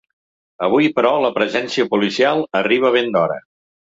Avui 0.67 0.87
però 0.99 1.11
la 1.25 1.29
presència 1.35 1.85
policial 1.91 2.41
arriba 2.61 2.93
ben 2.97 3.13
d'hora. 3.17 3.37